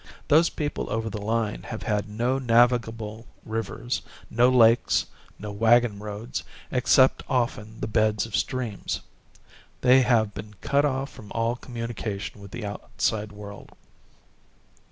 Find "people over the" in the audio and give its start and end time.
0.49-1.21